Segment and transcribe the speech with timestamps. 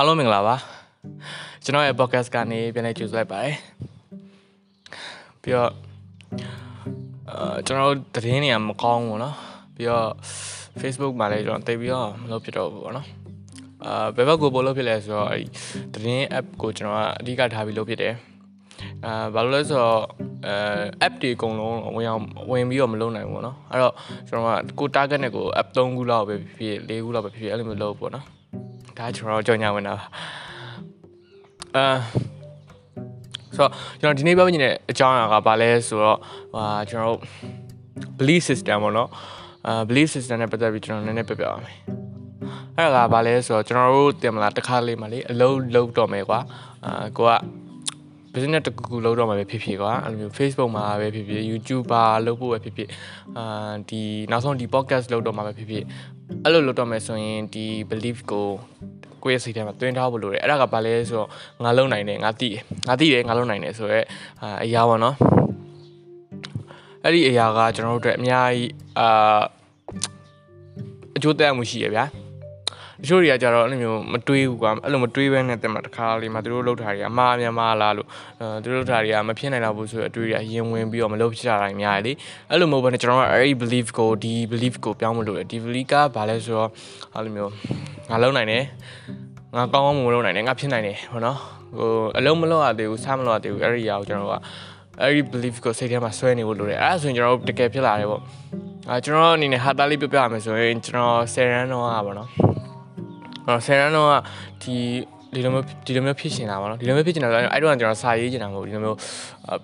[0.00, 0.56] ားလုံးမင်္ဂလာပါ
[1.64, 3.54] ကျွန်တော်ရဲ့ podcast ကနေပြန်လည်ကြိုဆိုလိုက်ပါတယ်
[5.42, 5.70] ပြီးတော့
[7.30, 9.34] အာကျွန်တော်သတင်းတွေကမကောင်းဘူးเนาะ
[9.74, 10.08] ပြီးတော့
[10.80, 13.06] Facebook မှာလည်းကျွန်တော်တိတ်ပြီးတော့မလုပ်ဖြစ်တော့ဘူးပေါ့နော်
[13.84, 15.44] အာဘယ်ဘက်ကိုပို့လုပ်ဖြစ်လဲဆိုတော့အဲ့
[15.94, 18.14] သတင်း app ကိုကျွန်တော်ကအဓိကထားပြီးလုပ်ဖြစ်တယ်
[19.04, 20.00] အာဘာလို့လဲဆိုတော့
[20.46, 23.94] အဲ app တွေအကုန်လုံးဝင်အောင်ဝင်ပြီးတော့မလုပ်နိုင်ဘူးပေါ့နော်အဲ့တော့
[24.28, 28.24] ကျွန်တော်ကကို target နဲ့ကို app 3ခုလောက်ပဲဖြစ်ဖြစ်4ခုလောက်ပဲဖြစ်ဖြစ်အဲ့လိုမျိုးလုပ်ပေါ့နော်
[28.97, 30.03] ဒါကျွန်တော်ကြော်ညာဝင်တာပါ
[31.75, 31.85] အာ
[33.55, 36.17] ဆိုတော့ကျွန်တော်ဒီနေ့ပြောပြနေတဲ့အကြောင်းအရာကဘာလဲဆိုတော့
[36.53, 37.21] ဟာကျွန်တော်တို့
[38.19, 39.09] belief system ပေါ့နော်
[39.67, 41.77] အာ belief system နဲ့ပတ်သက်ပြီးကျွန်တော်နည်းနည်းပြပြပါမယ်
[42.77, 46.39] အဲ့ဒါကဘာလဲဆိုတော့ကျွန်တော်တို့တင်မလားတစ်ခါလေးမှလေအလုံးလုံးတော့မယ်ကွာ
[46.85, 47.33] အာကိုက
[48.33, 52.89] business တစ်ခုခုလုပ်တော့မှာပဲဖြစ်ဖြစ်ကွာအဲ့လိုမျိုး Facebook မှာပဲဖြစ်ဖြစ် YouTuber လုပ်ဖို့ပဲဖြစ်ဖြစ်
[53.37, 55.83] အာဒီနောက်ဆုံးဒီ podcast လုပ်တော့မှာပဲဖြစ်ဖြစ်
[56.43, 58.47] အဲ့လိုလုပ်တော့မယ်ဆိုရင်ဒီ belief ကို
[59.23, 61.29] ကိုယ့်ရဲ့စိတ်ထဲမှာတွင်းထားဖို့လိုတယ်အဲ့ဒါကဘာလဲဆိုတော့
[61.63, 64.05] ငါလုံနိုင်တယ်ငါသိတယ်ငါသိတယ်ငါလုံနိုင်တယ်ဆိုတော့
[64.63, 65.15] အရာပေါ့နော်
[67.03, 69.41] အဲ့ဒီအရာကကျွန်တော်တို့အတွက်အများကြီးအာ
[71.15, 72.03] အကျိုးသက်ရောက်မှုရှိရဗျာ
[73.01, 78.07] တချို့တွေကကြတော့အဲ့လိုမျိုးမတွေးဘူးကွာအဲ့လိုမတွေးဘဲနဲ့တက်မှာတခါလေးမှသူတို့လှုပ်ထားတွေကအမှားများမှားလားလို့
[78.41, 82.11] အဲသူတို့လှုပ်ထားတွေကမဖြစ်နိုင်တော့ဘူးဆိုတော့အတွေးတွေအရင်ဝင်ပြီးတော့မလုပ်ဖြစ်ကြတာများတယ်လေ
[82.49, 86.69] အဲ့လိုမဟုတ်ဘဲနဲ့ကျွန်တော်ကအဲ့ဒီ belief ကိုဒီ belief ကိုပြောင်းမလို့လေဒီ belief ကဘာလဲဆိုတော့
[87.15, 87.51] အဲ့လိုမျိုး
[88.09, 88.63] ငါလုံနိုင်တယ်
[89.55, 91.37] ငါကောင်းကောင်းမလုပ်နိုင်တယ်ငါဖြစ်နိုင်တယ်ဟောနော်
[91.77, 94.35] ဟိုအလုံးမလုပ်ရသေးဘူးစားမလုပ်ရသေးဘူးအဲ့ဒီအရာကိုကျွန်တော်က
[95.01, 98.21] အဲ့ဒီ belief ကိုစိတ်ထဲမှာဆွဲနေဖို့လိုတယ်အဲ့ဒါဆိုရင်ကျွန်တော်တို့တကယ်ဖြစ်လာတယ်ပေါ့
[98.89, 102.60] အဲကျွန်တော်အနေနဲ့ဟာတာလေးပြပြရမယ်ဆိုရင်ကျွန်တော်10ရန်တော့อ่ะဗောနော်အော်
[103.65, 104.09] ဆယ်ရန်တော့
[104.63, 104.75] ဒီ
[105.33, 108.97] ဒီလိုမျိုးဒီလိုမျိုးဖြစ်ရှင်တာပါနော်ဒီလိုမျိုးဖြစ်ရှင်တာဆိုတော့အဲ့တော့ကျွန်တော်စာရေးချင်တာမဟုတ်ဒီလိုမျိုး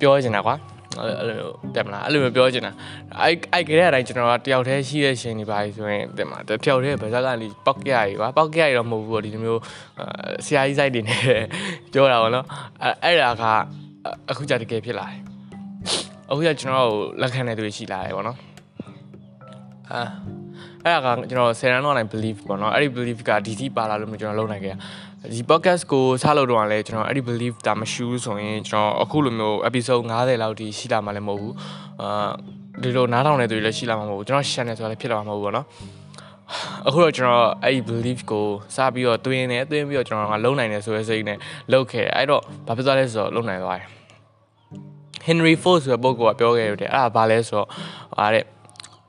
[0.00, 0.54] ပြောချင်တာကွာ
[1.00, 1.38] အဲ့လို
[1.74, 2.72] တက်မလားအဲ့လိုမျိုးပြောချင်တာ
[3.20, 9.60] အဲ့အဲ့ကြတဲ့အတိုင်းကျွန်တော်ကတယောက်တည်းရှိတဲ့ရှင်ဒီပါဆိုရင်တက်မလားတယောက်တည်းဗဇက်ကလီပောက်ကရကြီးကွာပောက်ကရကြီးတော့မဟုတ်ဘူးဒီလိုမျိုး
[10.46, 11.22] ဆရာကြီးစိုက်တွေနဲ့
[11.92, 12.46] ပြောတာပေါ့နော်
[12.82, 13.44] အဲ့အဲ့ဒါက
[14.30, 15.20] အခုကြတကယ်ဖြစ်လာတယ်
[16.30, 18.38] အခုကျကျွန်တော်ကိုလက်ခံတဲ့သူရှိလာတယ်ပေါ့နော်
[19.92, 20.02] အာ
[20.86, 24.74] အဲ့ဒါကကျွန်တော်10ရန်တော့နိုင် belief ပေါ့နော်အဲ့ဒီ belief ကဒီစီပါလာလို့ကျွန်တော်လုပ်နိုင်ခဲ့
[25.32, 31.54] ဒီ podcast ကိုစလုပ်တော့လည်းကျွန်တော်အဲ့ဒီ belief ဒါမရှိဘူးဆိုရင်ကျွန်တော်အခုလိုမျိုး episode 90လောက်ထိရှိလာမှလည်းမဟုတ်ဘူး
[32.02, 32.30] အာ
[32.82, 35.66] ဒီလိုနားထောင်နေသူတွေလည်းရှိလာမှာမဟုတ်ဘူးကျွန်တော် channel ဆိုတာလည်းဖြစ်လာမှာမဟုတ်ဘူးပေါ့နော်
[36.86, 38.46] အခုတော့ကျွန်တော်အဲ့ဒီ belief ကို
[38.76, 41.38] စပြီးတော့တွင်းနေတွင်းပြီးတော့ကျွန်တော်ကလုံနိုင်တယ်ဆိုတဲ့စိတ်နဲ့
[41.72, 43.88] လုပ်ခဲ့အဲ့တော့ဘာဖြစ်သွားလဲဆိုတော့လုံနိုင်သွားတယ်
[45.26, 47.68] Henry Ford ဆိုတဲ့ပုဂ္ဂိုလ်ကပြောခဲ့တယ်အဲ့ဒါဘာလဲဆိုတော့
[48.18, 48.44] ဟာတဲ့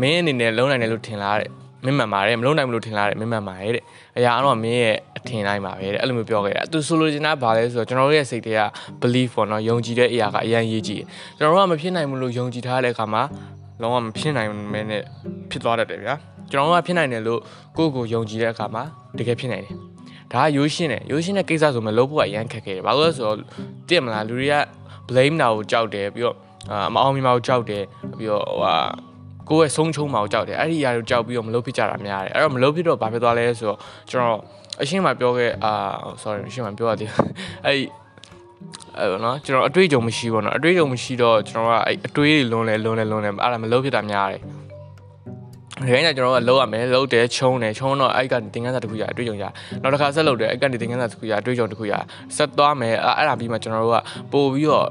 [0.00, 1.50] မင်းအနေနဲ့လုံနိုင်တယ်လို့ထင်လားတဲ့
[1.84, 3.82] မင်းမှန်ပါတယ်မလုံနိုင်ဘူးလို့ထင်လားတဲ့မင်းမှန်ပါတယ်တဲ့
[4.18, 8.60] အရာအတော့မင်းရဲ့အထင်တိုင်းပါပဲတဲ့အဲ့လိုမျိုးပြောခဲ့တာသူဆိုလိုချင်တာဘာလဲဆိုတော့ကျွန်တော်တို့ရဲ့စိတ်ထဲက
[9.00, 11.02] belief ပေါ့နော်ယုံကြည်တဲ့အရာကအရင်ရေးကြည့်
[11.38, 13.22] ကျွန်တော်တို့ကမဖြစ်နိုင်ဘူးလို့ယုံကြည်ထားတဲ့အခါမှာ
[13.82, 15.02] လုံးဝမဖြစ်နိုင်မဲနဲ့
[15.50, 16.14] ဖြစ်သွားတတ်တယ်ဗျာ
[16.50, 17.40] ကျွန်တော်တို့ကဖြစ်နိုင်တယ်လို့
[17.76, 18.82] ကိုယ့်ကိုယုံကြည်တဲ့အခါမှာ
[19.18, 19.74] တကယ်ဖြစ်နိုင်တယ်
[20.32, 23.36] ဒါကရိုးရှင်းတယ်ရိုးရှင်းတဲ့ကိစ္စဆိုမှလုံးဖို့ကအရန်ခက်ခဲတယ်ဘာလို့လဲဆိုတော့
[23.88, 24.54] တည့်မလားလူတွေက
[25.08, 26.36] blame တာကိုကြောက်တယ်ပြီးတော့
[26.70, 27.84] အာမအောင်မြင်မှာကိုကြောက်တယ်
[28.18, 28.74] ပြီးတော့ဟိုဟာ
[29.50, 33.78] ကိုယ့်ရဲ့ဆုံးချုံးမှာကိုကြောက်တယ်အဲ့ဒီအရာကိုကြောက်ပြီးတော့မလုပ်ဖြစ်ကြတာများတယ်အဲ့တော့မလုပ်ဖြစ်တော့ဘာဖြစ်သွားလဲဆိုတော့
[34.10, 34.40] ကျွန်တော်
[34.82, 35.72] အရှင်းမှာပြောခဲ့အာ
[36.22, 37.14] sorry အရှင်းမှာပြောရသေးတယ်
[37.66, 37.84] အဲ့ဒီ
[38.98, 44.40] အဲ့တော့နော်ကျွန်တော်အတွေ့အကြုံမရှိဘူးနော်အတွေ့အကြုံမရှိတော့ကျွန်တော်ကအဲ့အတွေ့လွန်လဲလွန်လဲလွန်လဲအဲ့ဒါမလုပ်ဖြစ်တာများတယ်
[45.86, 49.44] ဒီကိန်းကကျွန်တော်ကလောက်ရမယ်လောက်တယ်ချုံတယ်ချုံတော့အဲ့ကသင်ခန်းစာတစ်ခုရအတွေ့အကြုံရ
[49.82, 51.94] နောက်တစ်ခါဆက်လုပ်တယ်အဲ့ကနေသင်ခန်းစာတစ်ခုရအတွေ့အကြုံတစ်ခုရ
[52.36, 53.98] ဆက်သွားမယ်အဲ့ဒါပြီးမှကျွန်တော်တို့က
[54.32, 54.88] ပို့ပြီးတော့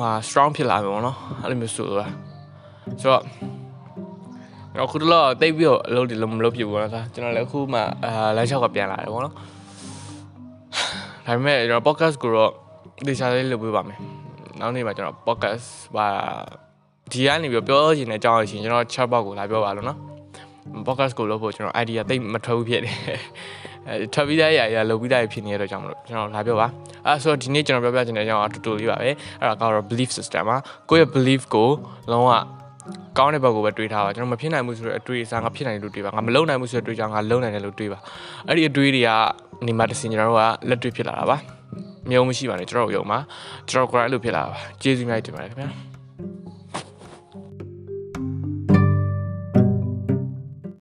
[0.00, 2.06] ဟာ strong ဖြစ်လာမယ်ပေါ့နော်အဲ့လိုမျိုးဆိုတာ
[3.00, 3.22] ဆိုတော့
[4.78, 9.34] တော့ခုတော့တိတ်ပြီးတော့အလုပ်တွေလုံးမလုပ်ပြဘူးနော်ဒါကျွန်တော်လည်းအခုမှအာလမ်းလျှောက်ကပြန်လာတယ်ပေါ့နော်
[11.26, 12.50] ဒါပေမဲ့ကျွန်တော် podcast ကိုတော့
[13.06, 13.98] ဒီစားလေးလုပ်ပေးပါမယ်
[14.60, 15.66] နောက်နေ့မှာကျွန်တော် podcast
[15.96, 16.08] ပါ
[17.12, 19.98] ဒီကနေပြီးပြောချင်တဲ့အကြောင်းအရှင်ကျွန်တော် chat box ကိုလာပြောပါလို့နော်
[20.86, 22.96] podcast ကိုလုပ်ဖို့ကျွန်တော် idea တိတ်မထွက်ဘူးဖြစ်တယ်
[23.88, 26.66] အဲထွက်ပြီးသားရရလုပ်ပြီးသားဖြစ်နေတဲ့အတွက်ကြောင့်မလို့ကျွန်တော်လာပြောပါ
[27.06, 29.10] အဲဆိုတော့ဒီနေ့ကျွန်တော်ပြောပြချင်တဲ့အကြောင်းအတူတူလေးပါပဲ
[29.40, 30.56] အဲ့ဒါကတော့ belief system ပါ
[30.90, 31.68] ကိုယ့်ရဲ့ belief ကို
[32.10, 32.30] လုံးဝ
[33.18, 37.98] ကောင်းတဲ့ဘက်ကိုပဲတွေးထားပါကျွန်တော်မဖြစ်နိုင်ဘူးဆိုတော့အတွေးအစားငါဖြစ်နိုင်တယ်လို့တွေးပါငါမလုပ်နိုင်ဘူးဆိုတော့တွေးကြငါလုပ်နိုင်တယ်လို့တွေးပါ
[38.48, 39.10] အဲ့ဒီအတွေးတွေက
[39.66, 41.36] နေမှတစ်စင်ကျွန်တော်တို့ကလက်တွေ့ဖြစ်လာတာပါ
[42.10, 43.18] မြုံမရှိပါနဲ့ကျွန်တော်တို့ယုံပါ
[43.68, 45.95] ကျွန်တော်ကိုယ်အဲ့လိုဖြစ်လာတာပါကျေးဇူးများတင်ပါတယ်ခင်ဗျာ